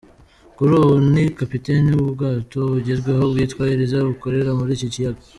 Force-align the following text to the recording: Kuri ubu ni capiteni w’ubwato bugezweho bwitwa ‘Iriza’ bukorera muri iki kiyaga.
Kuri 0.55 0.71
ubu 0.79 0.93
ni 1.13 1.23
capiteni 1.37 1.89
w’ubwato 1.99 2.59
bugezweho 2.71 3.23
bwitwa 3.31 3.63
‘Iriza’ 3.73 3.97
bukorera 4.09 4.51
muri 4.59 4.71
iki 4.77 4.87
kiyaga. 4.93 5.23